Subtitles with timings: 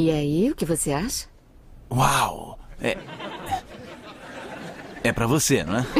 [0.00, 1.26] E aí, o que você acha?
[1.90, 2.56] Uau!
[2.80, 2.96] É.
[5.02, 5.84] É pra você, não é?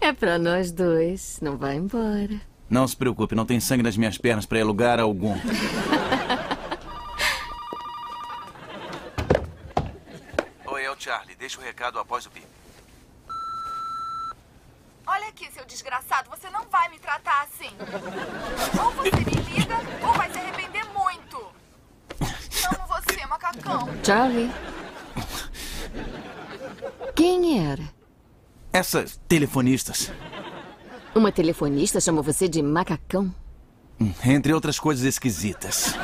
[0.00, 1.38] É pra nós dois.
[1.40, 2.40] Não vai embora.
[2.68, 5.34] Não se preocupe, não tem sangue nas minhas pernas pra ir a lugar algum.
[10.66, 11.36] Oi, é o Charlie.
[11.36, 12.44] Deixa o recado após o bip.
[15.06, 17.70] Olha aqui, seu desgraçado, você não vai me tratar assim.
[18.82, 19.24] Ou você me
[19.54, 20.73] liga, ou vai se arrepender
[24.02, 24.50] Charlie.
[27.14, 27.82] Quem era?
[28.72, 30.10] Essas telefonistas,
[31.14, 33.32] Uma telefonista chamou você de macacão?
[34.24, 35.94] entre outras coisas esquisitas.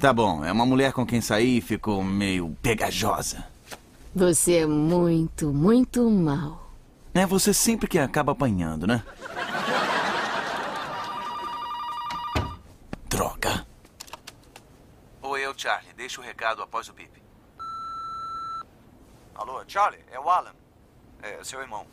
[0.00, 3.44] Tá bom, é uma mulher com quem saí e ficou meio pegajosa.
[4.12, 6.72] Você é muito, muito mal.
[7.14, 9.04] É você sempre que acaba apanhando, né?
[13.08, 13.64] Droga.
[15.22, 15.48] Oi, é
[16.02, 17.22] Deixa o recado após o bip.
[19.36, 20.50] Alô, Charlie, é o Alan.
[21.22, 21.86] É, seu irmão.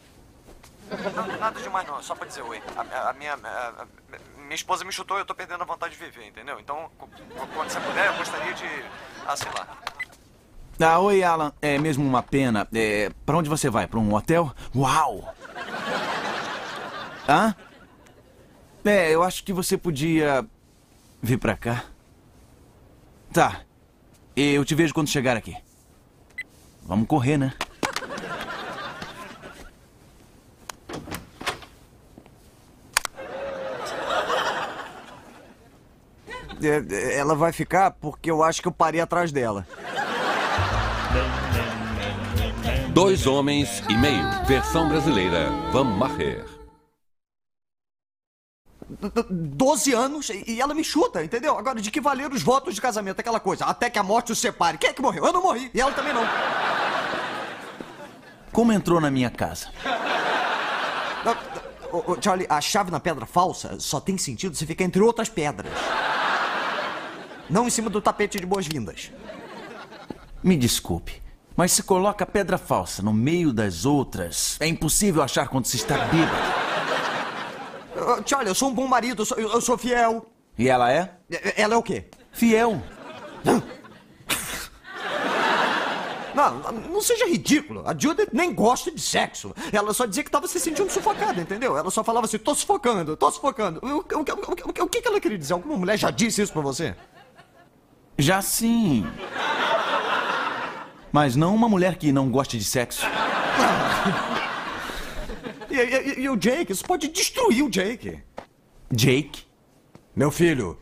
[1.15, 2.59] Não, nada demais não, só pra dizer oi.
[2.75, 5.95] A, a- minha, a- a- minha esposa me chutou e eu tô perdendo a vontade
[5.95, 6.59] de viver, entendeu?
[6.59, 8.65] Então, qu- qu- quando você puder, eu gostaria de...
[9.27, 9.77] Ah, sei lá.
[10.81, 11.53] Ah, oi, Alan.
[11.61, 12.67] É mesmo uma pena.
[12.73, 13.85] É, pra onde você vai?
[13.85, 14.51] Pra um hotel?
[14.75, 15.35] Uau!
[17.29, 17.55] Hã?
[18.83, 20.43] É, eu acho que você podia
[21.21, 21.83] vir pra cá.
[23.31, 23.68] Tá.
[24.41, 25.53] Eu te vejo quando chegar aqui.
[26.83, 27.53] Vamos correr, né?
[36.61, 39.67] É, ela vai ficar porque eu acho que eu parei atrás dela.
[42.93, 44.23] Dois homens e meio.
[44.47, 45.49] Versão brasileira.
[45.73, 46.58] Van Maher.
[49.29, 51.57] 12 anos e ela me chuta, entendeu?
[51.57, 53.19] Agora, de que valeram os votos de casamento?
[53.19, 54.77] Aquela coisa, até que a morte os separe.
[54.77, 55.25] Quem é que morreu?
[55.25, 55.69] Eu não morri.
[55.73, 56.23] E ela também não.
[58.51, 59.69] Como entrou na minha casa?
[62.21, 65.71] Charlie, a chave na pedra falsa só tem sentido se ficar entre outras pedras.
[67.49, 69.11] Não em cima do tapete de boas-vindas.
[70.41, 71.21] Me desculpe,
[71.55, 75.97] mas se coloca pedra falsa no meio das outras, é impossível achar quando se está
[76.05, 76.58] bêbado.
[78.19, 80.25] Ah, Charlie, eu sou um bom marido, eu sou, eu- eu sou fiel.
[80.57, 81.13] E ela é?
[81.55, 82.05] Ela é o quê?
[82.31, 82.81] Fiel.
[86.35, 87.83] Não, não seja ridículo.
[87.85, 89.53] A Judith nem gosta de sexo.
[89.73, 91.75] Ela só dizia que estava se sentindo sufocada, entendeu?
[91.77, 93.79] Ela só falava assim, tô sufocando, tô sufocando.
[93.83, 95.51] O, o, o, o, o que que ela queria dizer?
[95.53, 96.95] Alguma mulher já disse isso pra você?
[98.17, 99.05] Já sim.
[101.11, 103.05] Mas não uma mulher que não goste de sexo.
[105.69, 106.71] E, e- e o Jake?
[106.71, 108.19] Isso pode destruir o Jake.
[108.91, 109.43] Jake?
[110.15, 110.77] Meu filho.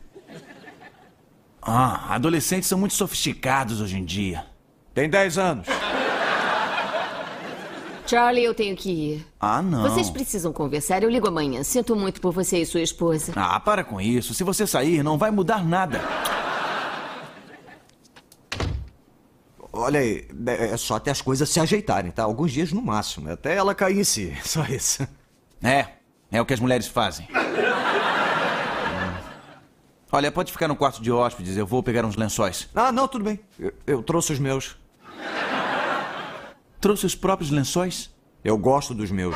[1.62, 4.46] Ah, adolescentes são muito sofisticados hoje em dia.
[4.94, 5.68] Tem 10 anos.
[8.06, 9.28] Charlie, eu tenho que ir.
[9.38, 9.81] Ah, não.
[9.81, 11.04] Vocês precisam conversar.
[11.04, 11.62] Eu ligo amanhã.
[11.64, 13.34] Sinto muito por você e sua esposa.
[13.36, 14.34] Ah, para com isso.
[14.34, 16.00] Se você sair, não vai mudar nada.
[19.79, 22.23] Olha aí, é é só até as coisas se ajeitarem, tá?
[22.23, 23.29] Alguns dias no máximo.
[23.31, 24.35] Até ela cair em si.
[24.43, 25.07] Só isso.
[25.63, 25.85] É,
[26.31, 27.27] é o que as mulheres fazem.
[30.11, 31.55] Olha, pode ficar no quarto de hóspedes.
[31.57, 32.67] Eu vou pegar uns lençóis.
[32.73, 33.39] Ah, não, tudo bem.
[33.59, 34.77] Eu, eu trouxe os meus.
[36.79, 38.09] Trouxe os próprios lençóis?
[38.44, 39.35] Eu gosto dos meus.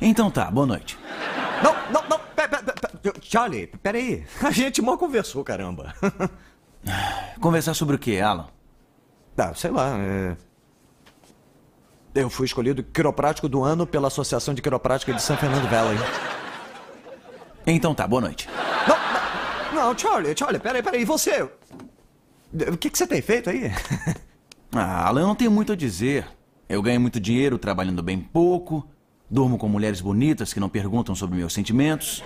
[0.00, 0.98] Então tá, boa noite.
[1.62, 2.18] Não, não, não.
[2.34, 4.26] Pe, pe, pe, pe- Charlie, peraí.
[4.42, 5.94] A gente mal conversou, caramba.
[7.40, 8.46] Conversar sobre o quê, Alan?
[9.36, 9.96] Ah, sei lá.
[9.98, 10.36] é-
[12.14, 15.98] Eu fui escolhido quiroprático do ano pela Associação de Quiroprática de São Fernando Valley.
[17.66, 18.48] Então tá, boa noite.
[18.86, 21.02] Não, não, não, Charlie, Charlie, peraí, peraí.
[21.02, 21.42] E você?
[21.42, 23.70] O que, que você tem feito aí?
[24.76, 26.26] Ah, Alan, eu não tenho muito a dizer.
[26.68, 28.84] Eu ganho muito dinheiro trabalhando bem pouco.
[29.30, 32.24] Durmo com mulheres bonitas que não perguntam sobre meus sentimentos.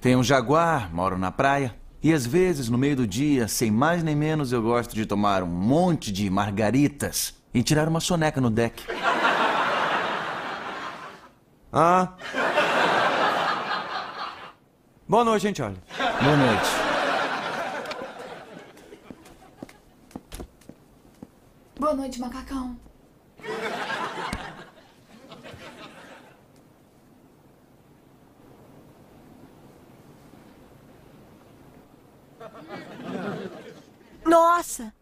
[0.00, 1.74] Tenho um jaguar, moro na praia.
[2.00, 5.42] E às vezes, no meio do dia, sem mais nem menos, eu gosto de tomar
[5.42, 8.84] um monte de margaritas e tirar uma soneca no deck.
[11.72, 12.14] Ah.
[15.08, 15.80] Boa noite, hein, Charlie.
[16.22, 16.68] Boa noite.
[21.80, 22.76] Boa noite, macacão.
[34.68, 34.92] Nossa,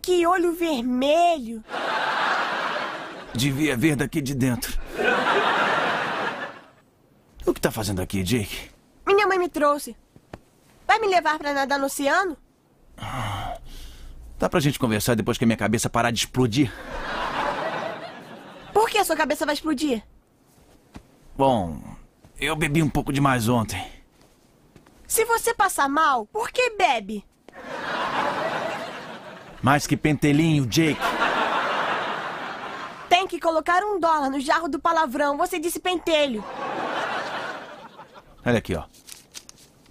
[0.00, 1.62] que olho vermelho.
[3.34, 4.80] Devia ver daqui de dentro.
[7.44, 8.70] O que tá fazendo aqui, Jake?
[9.06, 9.94] Minha mãe me trouxe.
[10.86, 12.34] Vai me levar pra nadar no oceano?
[14.38, 16.72] Dá pra gente conversar depois que a minha cabeça parar de explodir?
[18.72, 20.02] Por que a sua cabeça vai explodir?
[21.36, 21.78] Bom,
[22.38, 23.86] eu bebi um pouco demais ontem.
[25.06, 27.22] Se você passar mal, por que bebe?
[29.62, 31.00] Mais que pentelinho, Jake.
[33.08, 35.36] Tem que colocar um dólar no jarro do palavrão.
[35.36, 36.44] Você disse pentelho.
[38.44, 38.84] Olha aqui, ó.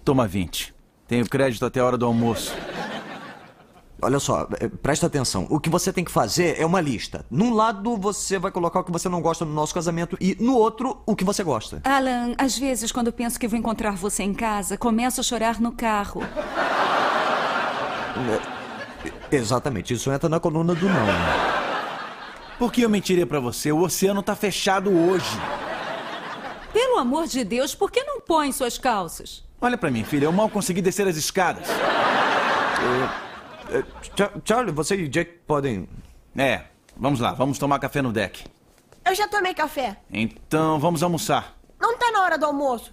[0.04, 0.74] Toma 20.
[1.06, 2.52] Tenho crédito até a hora do almoço.
[4.02, 5.46] Olha só, eh, presta atenção.
[5.50, 7.24] O que você tem que fazer é uma lista.
[7.30, 10.56] Num lado você vai colocar o que você não gosta no nosso casamento e no
[10.56, 11.82] outro o que você gosta.
[11.84, 15.72] Alan, às vezes, quando penso que vou encontrar você em casa, começo a chorar no
[15.72, 16.22] carro.
[19.30, 21.06] Exatamente, isso entra na coluna do não.
[22.58, 23.72] Por que eu mentiria pra você?
[23.72, 25.30] O oceano tá fechado hoje.
[26.72, 29.42] Pelo amor de Deus, por que não põe suas calças?
[29.60, 30.24] Olha pra mim, filha.
[30.26, 31.66] Eu mal consegui descer as escadas.
[33.72, 33.82] Eh,
[34.16, 35.88] Cha- Charlie, você e Jake podem.
[36.36, 36.62] É,
[36.96, 37.32] vamos lá.
[37.32, 38.44] Vamos tomar café no deck.
[39.04, 39.96] Eu já tomei café.
[40.12, 41.54] Então, vamos almoçar.
[41.80, 42.92] Não tá na hora do almoço.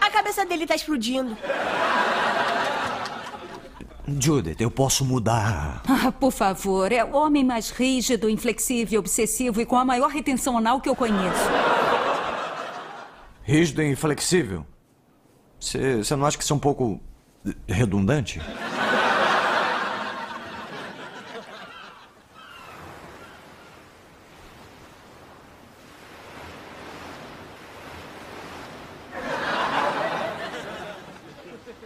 [0.00, 1.36] A cabeça dele tá explodindo.
[4.18, 5.82] Judith, eu posso mudar.
[5.86, 10.56] Ah, por favor, é o homem mais rígido, inflexível, obsessivo e com a maior retenção
[10.56, 11.48] anal que eu conheço.
[13.42, 14.64] Rígido e inflexível.
[15.58, 17.00] Você você não acha que isso é um pouco
[17.68, 18.40] redundante?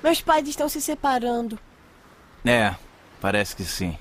[0.03, 1.59] Meus pais estão se separando.
[2.44, 2.75] É,
[3.20, 3.99] parece que sim.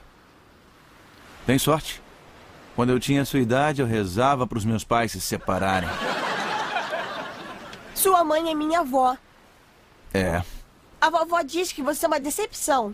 [1.46, 2.02] Tem sorte.
[2.76, 5.90] Quando eu tinha a sua idade, eu rezava pros meus pais se separarem.
[7.94, 9.16] Sua mãe é minha avó.
[10.14, 10.44] É.
[11.00, 12.94] A vovó diz que você é uma decepção.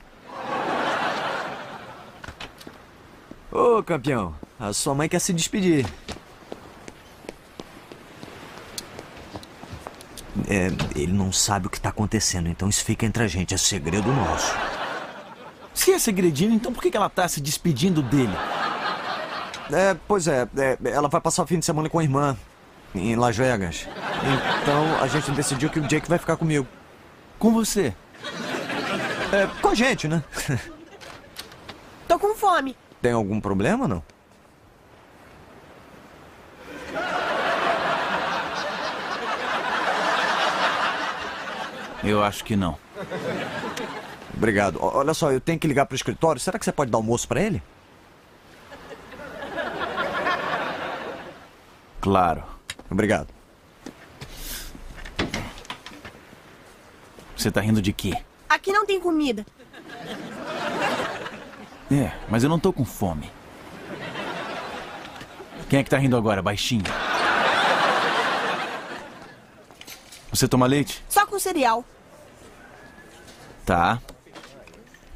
[3.51, 5.85] Ô, campeão, a sua mãe quer se despedir.
[10.47, 13.57] É, ele não sabe o que tá acontecendo, então isso fica entre a gente, é
[13.57, 14.53] segredo nosso.
[15.89, 18.35] Se é segredinho, então por que ela tá se despedindo dele?
[19.71, 22.37] É, pois é, é, ela vai passar o fim de semana com a irmã,
[22.93, 23.87] em Las Vegas.
[24.61, 26.67] Então a gente decidiu que o Jake vai ficar comigo.
[27.39, 27.95] Com você.
[29.33, 30.23] É, com a gente, né?
[32.07, 32.77] Tô com fome.
[33.01, 34.03] Tem algum problema, não?
[42.03, 42.77] Eu acho que não.
[44.39, 44.77] Obrigado.
[44.81, 46.39] O- Olha só, eu tenho que ligar pro escritório.
[46.39, 47.61] Será que você pode dar almoço pra ele?
[51.99, 52.43] Claro.
[52.89, 53.27] Obrigado.
[57.35, 58.13] Você tá rindo de quê?
[58.47, 59.45] Aqui não tem comida.
[61.91, 63.29] É, mas eu não tô com fome.
[65.69, 66.83] Quem é que tá rindo agora, baixinho?
[70.31, 71.03] Você toma leite?
[71.09, 71.83] Só com cereal.
[73.65, 73.99] Tá.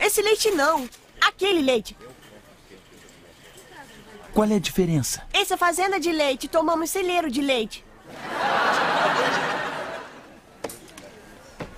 [0.04, 0.90] Esse leite não.
[1.22, 1.96] Aquele leite.
[4.34, 5.26] Qual é a diferença?
[5.32, 6.50] Essa é fazenda de leite.
[6.50, 7.86] Tomamos celeiro de leite.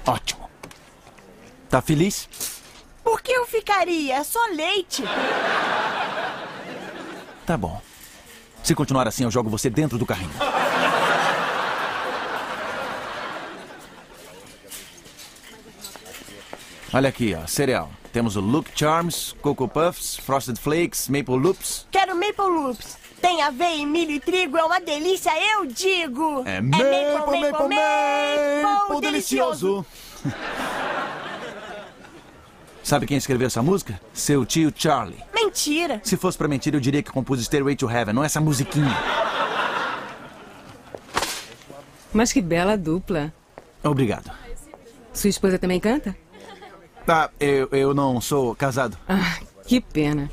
[0.08, 0.50] Ótimo.
[1.70, 2.28] Tá feliz?
[3.04, 4.16] Por que eu ficaria?
[4.16, 5.04] É só leite.
[7.46, 7.80] Tá bom.
[8.64, 10.32] Se continuar assim, eu jogo você dentro do carrinho.
[16.92, 17.92] Olha aqui, ó, cereal.
[18.16, 21.86] Temos o Luke Charms, Cocoa Puffs, Frosted Flakes, Maple Loops.
[21.92, 22.96] Quero Maple Loops.
[23.20, 24.58] Tem aveia, milho e trigo.
[24.58, 26.42] É uma delícia, eu digo.
[26.46, 27.76] É maple, maple,
[28.64, 29.86] maple, delicioso.
[32.82, 34.00] Sabe quem escreveu essa música?
[34.14, 35.22] Seu tio Charlie.
[35.34, 36.00] Mentira.
[36.02, 38.96] Se fosse pra mentir, eu diria que compus Stairway to Heaven, não essa musiquinha.
[42.14, 43.34] Mas que bela dupla.
[43.84, 44.32] Obrigado.
[45.12, 46.16] Sua esposa também canta?
[47.06, 48.98] Tá, eu, eu não sou casado.
[49.08, 50.30] Ah, que pena.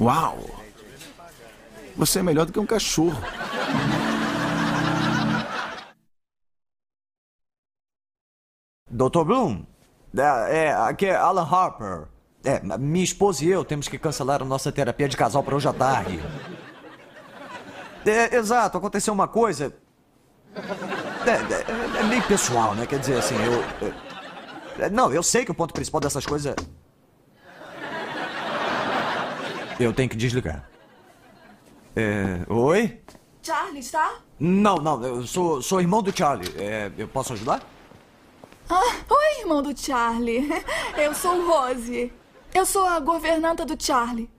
[0.00, 0.38] Uau!
[1.96, 3.20] Você é melhor do que um cachorro.
[8.90, 9.24] Dr.
[9.24, 9.64] Bloom,
[10.16, 12.08] é, é, aqui é Alan Harper.
[12.42, 15.68] É, minha esposa e eu temos que cancelar a nossa terapia de casal para hoje
[15.68, 16.18] à tarde.
[18.06, 19.74] É, exato, aconteceu uma coisa.
[21.26, 22.86] É, é- é meio pessoal, né?
[22.86, 24.84] Quer dizer, assim, eu.
[24.84, 26.56] é- não, eu sei que o ponto principal dessas coisas é.
[29.78, 30.68] Eu tenho que desligar.
[31.96, 32.40] É.
[32.48, 33.00] Oi?
[33.42, 34.16] Charlie, está?
[34.38, 36.52] Não, não, eu sou, sou irmão do Charlie.
[36.58, 37.60] É, eu posso ajudar?
[38.68, 40.48] Ah, oi, irmão do Charlie.
[40.96, 42.12] Eu sou Rose.
[42.54, 44.30] Eu sou a governanta do Charlie.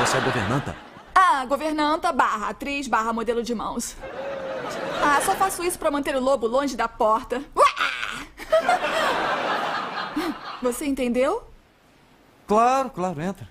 [0.00, 0.74] Você é governanta?
[1.14, 3.94] Ah, governanta barra atriz barra modelo de mãos.
[5.02, 7.42] Ah, só faço isso pra manter o lobo longe da porta.
[10.62, 11.42] Você entendeu?
[12.46, 13.48] Claro, claro, entra.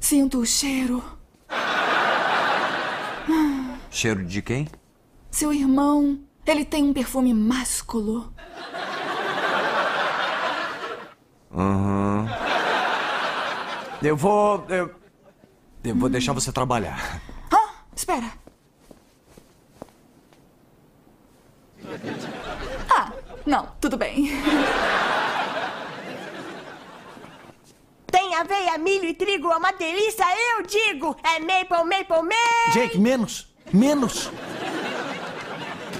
[0.00, 1.04] Sinto o cheiro.
[3.90, 4.68] Cheiro de quem?
[5.30, 8.32] Seu irmão, ele tem um perfume másculo.
[14.04, 14.66] Eu vou.
[14.68, 14.94] Eu,
[15.84, 17.20] eu vou deixar você trabalhar.
[17.52, 18.32] Ah, espera.
[22.90, 23.12] Ah,
[23.44, 24.30] não, tudo bem.
[28.06, 30.24] Tem aveia, milho e trigo, é uma delícia,
[30.56, 31.14] eu digo!
[31.22, 32.72] É maple, maple, maple!
[32.72, 33.54] Jake, menos!
[33.72, 34.30] Menos!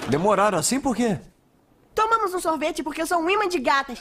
[0.09, 1.19] Demoraram assim por quê?
[1.93, 3.99] Tomamos um sorvete porque eu sou um imã de gatas.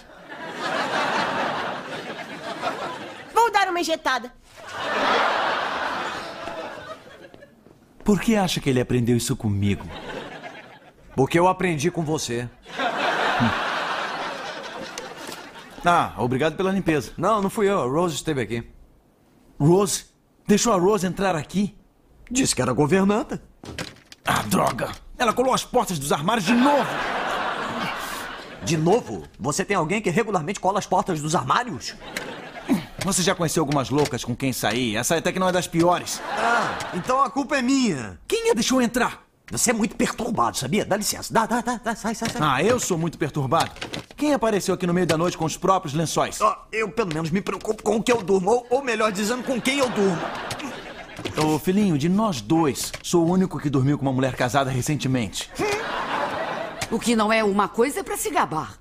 [3.33, 4.33] Vou dar uma injetada.
[8.05, 9.87] Por que acha que ele aprendeu isso comigo?
[11.17, 12.49] Porque eu aprendi com você.
[15.87, 17.13] Ah, obrigado pela limpeza.
[17.15, 17.83] Não, não fui eu.
[17.83, 18.67] A Rose esteve aqui.
[19.61, 20.07] Rose?
[20.49, 21.77] Deixou a Rose entrar aqui?
[22.31, 23.43] Disse que era governanta.
[24.25, 24.93] Ah, droga!
[25.19, 26.89] Ela colou as portas dos armários de novo!
[28.63, 29.25] De novo?
[29.39, 31.95] Você tem alguém que regularmente cola as portas dos armários?
[33.05, 34.97] Você já conheceu algumas loucas com quem sair?
[34.97, 36.23] Essa até que não é das piores.
[36.39, 38.19] Ah, então a culpa é minha.
[38.27, 39.23] Quem a deixou entrar?
[39.51, 40.87] Você é muito perturbado, sabia?
[40.87, 41.31] Dá licença.
[41.31, 41.95] Dá, dá, dá, dá.
[41.95, 42.41] Sai, sai, sai.
[42.43, 43.73] Ah, eu sou muito perturbado.
[44.17, 46.41] Quem apareceu aqui no meio da noite com os próprios lençóis?
[46.41, 49.43] Ó, eu pelo menos me preocupo com o que eu durmo, ou, ou melhor dizendo,
[49.43, 50.19] com quem eu durmo.
[51.37, 55.51] Ô, filhinho, de nós dois, sou o único que dormiu com uma mulher casada recentemente.
[56.91, 58.79] O que não é uma coisa é pra se gabar.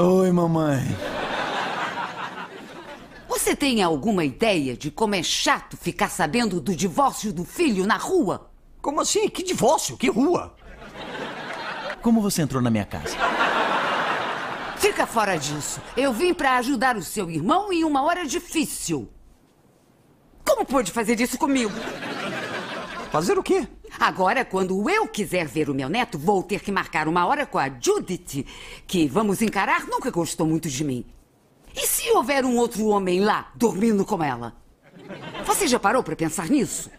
[0.00, 0.96] Oi, mamãe.
[3.28, 7.96] Você tem alguma ideia de como é chato ficar sabendo do divórcio do filho na
[7.96, 8.48] rua?
[8.80, 9.28] Como assim?
[9.28, 9.96] Que divórcio?
[9.96, 10.54] Que rua?
[12.00, 13.16] Como você entrou na minha casa?
[14.76, 15.80] Fica fora disso.
[15.96, 19.08] Eu vim pra ajudar o seu irmão em uma hora difícil.
[20.46, 21.72] Como pôde fazer isso comigo?
[23.10, 23.66] Fazer o quê?
[23.98, 27.58] Agora, quando eu quiser ver o meu neto, vou ter que marcar uma hora com
[27.58, 28.44] a Judith,
[28.86, 31.04] que vamos encarar nunca gostou muito de mim.
[31.74, 34.54] E se houver um outro homem lá, dormindo com ela?
[35.44, 36.90] Você já parou pra pensar nisso?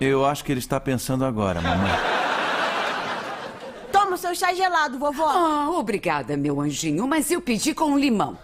[0.00, 1.90] Eu acho que ele está pensando agora, mamãe.
[3.92, 5.28] Toma o seu chá gelado, vovó.
[5.28, 8.38] Ah, obrigada, meu anjinho, mas eu pedi com limão.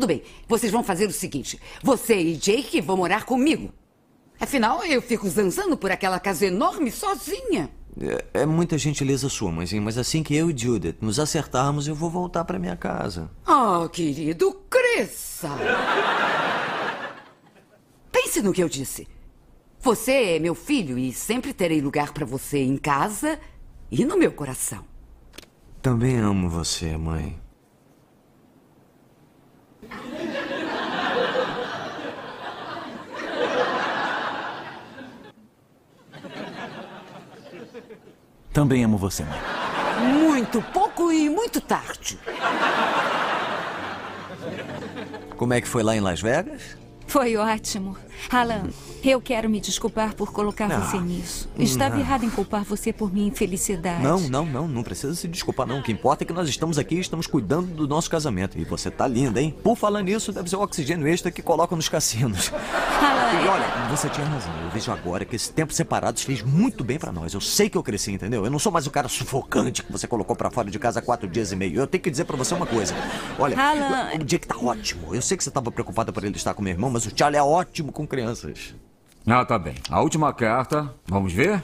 [0.00, 3.70] Tudo bem, vocês vão fazer o seguinte: você e Jake vão morar comigo.
[4.40, 7.70] Afinal, eu fico zanzando por aquela casa enorme sozinha.
[8.00, 11.94] É, é muita gentileza sua, mãezinha, mas assim que eu e Judith nos acertarmos, eu
[11.94, 13.30] vou voltar pra minha casa.
[13.46, 15.50] Oh, querido, cresça!
[18.10, 19.06] Pense no que eu disse.
[19.80, 23.38] Você é meu filho e sempre terei lugar pra você em casa
[23.90, 24.82] e no meu coração.
[25.82, 27.38] Também amo você, mãe.
[38.60, 39.38] Também amo você, mãe.
[40.20, 42.18] Muito pouco e muito tarde.
[45.34, 46.76] Como é que foi lá em Las Vegas?
[47.06, 47.96] Foi ótimo.
[48.30, 48.68] Alan,
[49.02, 51.48] eu quero me desculpar por colocar você nisso.
[51.58, 54.02] Estava errado em culpar você por minha infelicidade.
[54.02, 55.78] Não, não, não, não precisa se desculpar não.
[55.78, 58.58] O que importa é que nós estamos aqui e estamos cuidando do nosso casamento.
[58.58, 59.56] E você tá linda, hein?
[59.62, 62.52] Por falar nisso, deve ser o oxigênio extra que colocam nos cassinos.
[63.00, 64.52] E olha, você tinha razão.
[64.62, 67.32] Eu vejo agora que esse tempo separados fez muito bem pra nós.
[67.32, 68.44] Eu sei que eu cresci, entendeu?
[68.44, 71.02] Eu não sou mais o cara sufocante que você colocou pra fora de casa há
[71.02, 71.80] quatro dias e meio.
[71.80, 72.94] Eu tenho que dizer pra você uma coisa.
[73.38, 74.10] Olha, Alan.
[74.20, 75.14] o Jake tá ótimo.
[75.14, 77.38] Eu sei que você tava preocupada por ele estar com meu irmão, mas o Charlie
[77.38, 78.74] é ótimo com crianças.
[79.26, 79.76] Ah, tá bem.
[79.88, 80.94] A última carta.
[81.06, 81.62] Vamos ver?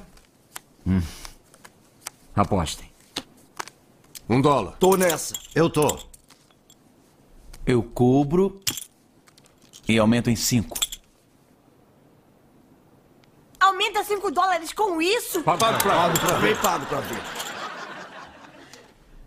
[0.87, 1.03] Hum.
[2.35, 2.91] Apostem.
[4.29, 4.77] Um dólar.
[4.79, 5.35] Tô nessa.
[5.55, 5.99] Eu tô.
[7.67, 8.61] Eu cubro
[9.89, 10.77] e aumento em cinco.
[13.67, 15.43] Aumenta 5 dólares com isso?
[15.43, 15.73] Pago pra...
[15.79, 17.19] Pago pra ver, pago pra ver.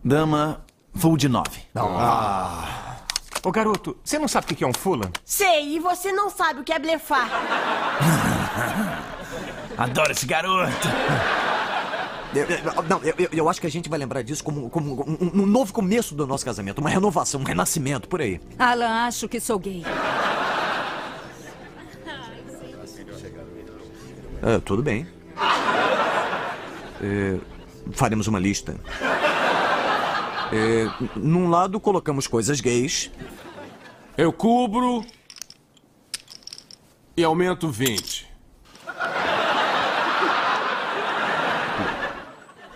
[0.03, 0.63] Dama,
[0.95, 1.61] full de nove.
[3.43, 5.11] Ô garoto, você não sabe o que é um Fulan?
[5.25, 7.29] Sei, e você não sabe o que é blefar.
[9.77, 10.71] Adoro esse garoto.
[12.33, 15.01] Eu- eu- não, eu, eu- eu acho que a gente vai lembrar disso como, como
[15.03, 16.79] um, um novo começo do nosso casamento.
[16.79, 18.39] Uma renovação, um renascimento, por aí.
[18.57, 19.83] Alan, acho que sou gay.
[24.41, 25.07] É, tudo bem.
[27.01, 27.39] É,
[27.91, 28.75] faremos uma lista.
[30.51, 33.11] É, num lado colocamos coisas gays.
[34.17, 35.05] Eu cubro
[37.15, 38.27] e aumento 20.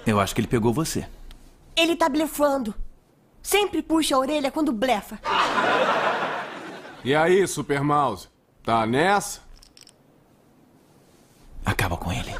[0.05, 1.07] Eu acho que ele pegou você.
[1.75, 2.75] Ele tá blefando.
[3.41, 5.19] Sempre puxa a orelha quando blefa.
[7.03, 8.29] E aí, Super Mouse?
[8.63, 9.42] Tá nessa?
[11.93, 12.33] Acaba com ele.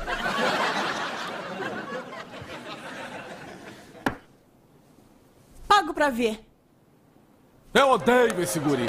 [5.68, 6.44] Pago pra ver.
[7.74, 8.86] Eu odeio esse guri.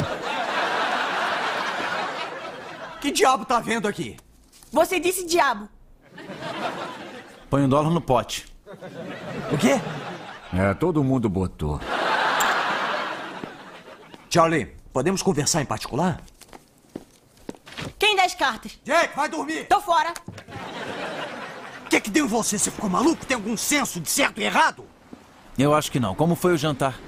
[3.01, 4.17] Que diabo tá vendo aqui?
[4.73, 5.69] Você disse diabo.
[7.51, 8.47] Põe um dólar no pote.
[9.53, 9.81] O quê?
[10.53, 11.81] É, todo mundo botou.
[14.31, 16.21] Charlie, podemos conversar em particular?
[17.99, 18.79] Quem dá as cartas?
[18.85, 19.67] Jake, vai dormir!
[19.67, 20.13] Tô fora.
[21.95, 22.59] O que, que deu em você?
[22.59, 23.25] Você ficou maluco?
[23.25, 24.85] Tem algum senso de certo e errado?
[25.57, 26.13] Eu acho que não.
[26.13, 26.99] Como foi o jantar?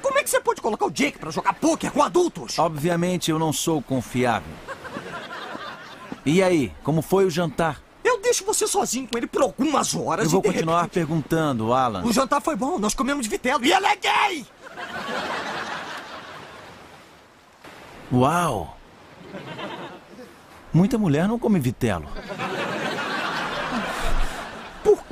[0.00, 2.56] Como é que você pode colocar o Jake pra jogar pôquer com adultos?
[2.56, 4.52] Obviamente eu não sou confiável.
[6.24, 7.82] E aí, como foi o jantar?
[8.04, 11.98] Eu deixo você sozinho com ele por algumas horas Eu vou continuar perguntando, Alan.
[11.98, 14.46] repente- O jantar foi bom, nós comemos vitelo e ele é gay!
[18.12, 18.78] Uau!
[20.72, 22.06] Muita mulher não come vitelo.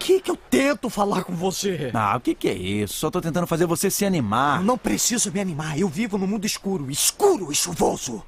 [0.01, 1.91] Que que eu tento falar com você?
[1.93, 2.95] Ah, o que, que é isso?
[2.95, 4.59] Só tô tentando fazer você se animar.
[4.61, 8.25] Eu não preciso me animar, eu vivo num mundo escuro, escuro e chuvoso.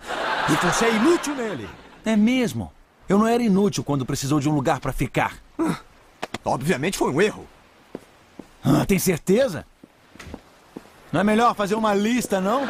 [0.50, 1.66] E você é inútil nele.
[2.04, 2.70] É mesmo?
[3.08, 5.38] Eu não era inútil quando precisou de um lugar pra ficar.
[6.44, 7.48] Obviamente foi um erro.
[8.62, 9.64] Ah, tem certeza?
[11.10, 12.68] Não é melhor fazer uma lista, não?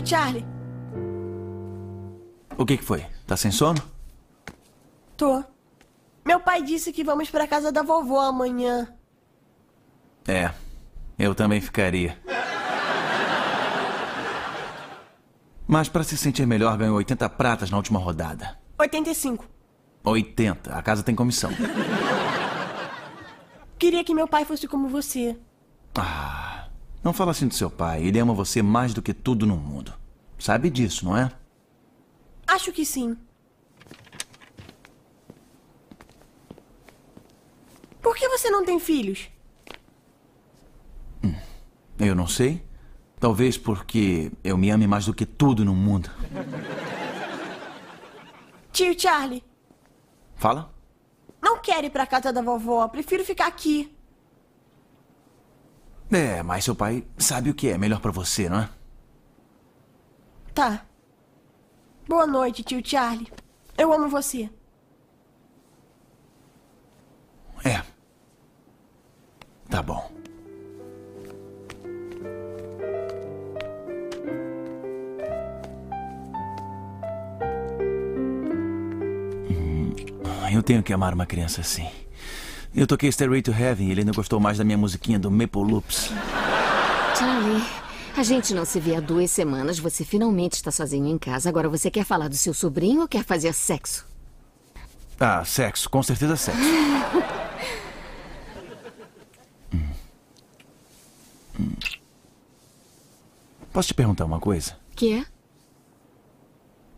[0.00, 0.46] Tio Charlie,
[2.56, 3.04] O que, que foi?
[3.26, 3.80] Tá sem sono?
[5.16, 5.44] tô.
[6.24, 8.88] Meu pai disse que vamos pra casa da vovó amanhã.
[10.26, 10.50] É,
[11.18, 12.16] eu também ficaria.
[15.66, 18.58] Mas pra se sentir melhor, ganhou 80 pratas na última rodada.
[18.78, 19.44] 85.
[20.02, 20.74] 80.
[20.74, 21.50] A casa tem comissão.
[23.78, 25.38] Queria que meu pai fosse como você.
[27.02, 28.02] Não fala assim do seu pai.
[28.04, 29.92] Ele ama você mais do que tudo no mundo.
[30.38, 31.30] Sabe disso, não é?
[32.46, 33.16] Acho que sim.
[38.02, 39.28] Por que você não tem filhos?
[41.98, 42.64] Eu não sei.
[43.18, 46.10] Talvez porque eu me ame mais do que tudo no mundo.
[48.72, 49.44] Tio Charlie,
[50.36, 50.72] Fala?
[51.42, 52.88] não quero ir pra casa da vovó.
[52.88, 53.94] Prefiro ficar aqui.
[56.10, 58.68] É, mas seu pai sabe o que é melhor pra você, não é?
[60.52, 60.84] Tá.
[62.08, 63.32] Boa noite, tio Charlie.
[63.78, 64.50] Eu amo você.
[67.64, 67.82] É.
[69.68, 70.10] Tá bom.
[79.48, 79.94] Hum,
[80.52, 81.88] Eu tenho que amar uma criança assim.
[82.74, 85.62] Eu toquei Stairway to Heaven e ele ainda gostou mais da minha musiquinha do Maple
[85.62, 86.10] Loops.
[87.18, 87.62] Charlie,
[88.16, 89.78] a gente não se vê há duas semanas.
[89.78, 91.48] Você finalmente está sozinho em casa.
[91.48, 94.06] Agora você quer falar do seu sobrinho ou quer fazer sexo?
[95.18, 96.60] Ah, sexo, com certeza sexo.
[96.60, 97.00] Hum.
[101.58, 101.74] Hum.
[103.72, 104.76] Posso te perguntar uma coisa?
[104.96, 105.26] Que é?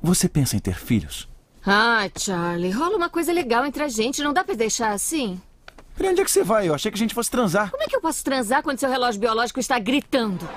[0.00, 1.28] Você pensa em ter filhos?
[1.66, 4.22] Ah, Charlie, rola uma coisa legal entre a gente.
[4.22, 5.40] Não dá pra deixar assim?
[5.94, 6.68] Pra onde é que você vai?
[6.68, 7.70] Eu achei que a gente fosse transar.
[7.70, 10.48] Como é que eu posso transar quando seu relógio biológico está gritando?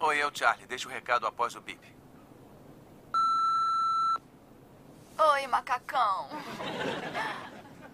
[0.00, 0.66] Oi, eu, Charlie.
[0.66, 1.80] Deixa o recado após o bip.
[5.18, 6.28] Oi, macacão.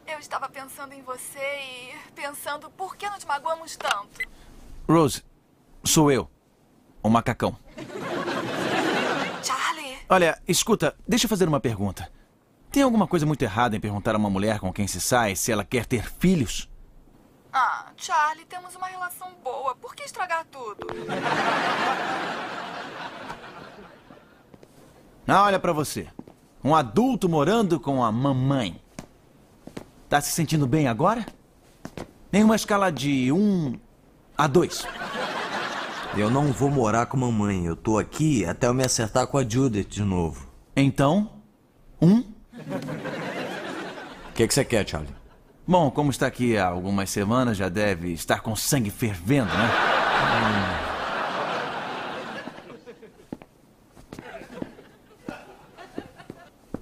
[0.06, 4.20] Eu estava pensando em você e pensando por que nos magoamos tanto.
[4.88, 5.22] Rose,
[5.84, 6.30] sou eu.
[7.02, 7.56] O macacão.
[9.42, 12.10] Charlie, Olha, escuta, deixa eu fazer uma pergunta.
[12.70, 15.50] Tem alguma coisa muito errada em perguntar a uma mulher com quem se sai se
[15.50, 16.68] ela quer ter filhos?
[17.52, 19.74] Ah, Charlie, temos uma relação boa.
[19.74, 20.86] Por que estragar tudo?
[25.26, 26.08] Ah, olha pra você.
[26.62, 28.80] Um adulto morando com a mamãe.
[30.08, 31.26] Tá se sentindo bem agora?
[32.32, 33.78] Em uma escala de 1
[34.36, 34.86] a 2.
[36.16, 37.64] Eu não vou morar com mamãe.
[37.64, 40.48] Eu tô aqui até eu me acertar com a Judith de novo.
[40.76, 41.30] Então,
[42.00, 42.37] um?
[44.30, 45.14] O que, que você quer, Charlie?
[45.66, 49.70] Bom, como está aqui há algumas semanas, já deve estar com sangue fervendo, né?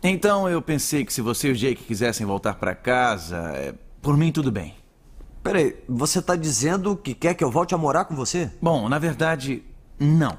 [0.03, 4.17] Então eu pensei que se você e o Jake quisessem voltar pra casa, é, por
[4.17, 4.75] mim tudo bem.
[5.43, 8.51] Peraí, você tá dizendo que quer que eu volte a morar com você?
[8.63, 9.65] Bom, na verdade,
[9.99, 10.37] não.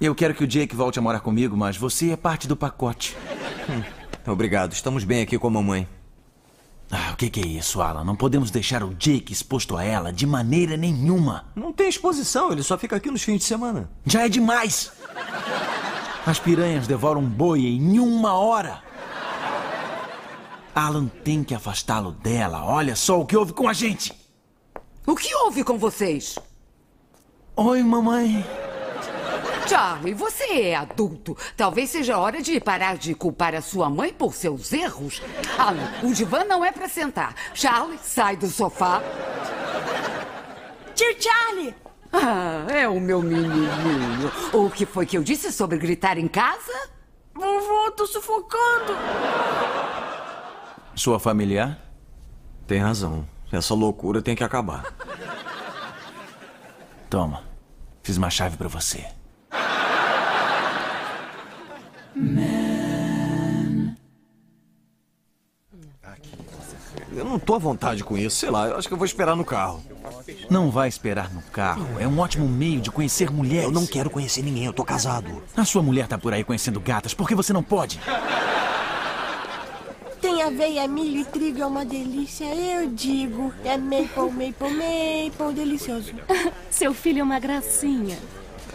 [0.00, 3.16] Eu quero que o Jake volte a morar comigo, mas você é parte do pacote.
[4.26, 5.88] Obrigado, estamos bem aqui com a mamãe.
[6.90, 8.04] Ah, o que, que é isso, Alan?
[8.04, 11.46] Não podemos deixar o Jake exposto a ela de maneira nenhuma.
[11.56, 13.90] Não tem exposição, ele só fica aqui nos fins de semana.
[14.04, 14.92] Já é demais!
[16.26, 18.82] As piranhas devoram um boi em uma hora.
[20.74, 22.64] Alan tem que afastá-lo dela.
[22.64, 24.12] Olha só o que houve com a gente.
[25.06, 26.38] O que houve com vocês?
[27.56, 28.44] Oi, mamãe.
[29.72, 31.34] Charlie, você é adulto.
[31.56, 35.22] Talvez seja hora de parar de culpar a sua mãe por seus erros.
[35.58, 37.34] Alan, o divã não é pra sentar.
[37.54, 39.02] Charlie, sai do sofá.
[40.94, 41.74] Tio Charlie!
[42.12, 44.30] Ah, é o meu menininho.
[44.52, 46.90] O que foi que eu disse sobre gritar em casa?
[47.34, 48.92] Vovô, tô sufocando.
[50.94, 51.78] Sua familiar?
[52.66, 53.26] Tem razão.
[53.50, 54.84] Essa loucura tem que acabar.
[57.08, 57.42] Toma.
[58.02, 59.21] Fiz uma chave pra você.
[67.14, 68.36] Eu não tô à vontade com isso.
[68.36, 69.82] Sei lá, eu acho que eu vou esperar no carro.
[70.50, 71.86] Não vai esperar no carro.
[71.98, 73.64] É um ótimo meio de conhecer mulheres.
[73.64, 75.42] Eu não quero conhecer ninguém, eu tô casado.
[75.56, 77.14] A sua mulher tá por aí conhecendo gatas.
[77.14, 78.00] Por que você não pode?
[80.20, 83.52] Tem aveia, milho e trigo, é uma delícia, eu digo.
[83.64, 86.12] É maple, maple, maple, delicioso.
[86.70, 88.16] Seu filho é uma gracinha.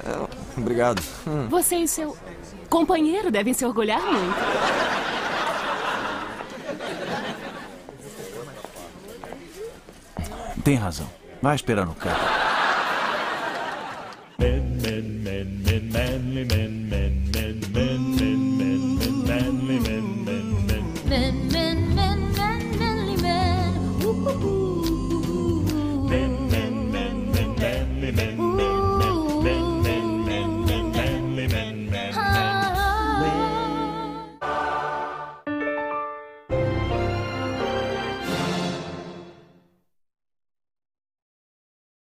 [0.06, 1.02] É, obrigado.
[1.28, 1.48] Hum.
[1.50, 2.18] Você e seu
[2.70, 4.38] companheiro devem se orgulhar muito.
[10.64, 11.10] Tem razão.
[11.42, 12.47] Vai esperar no carro.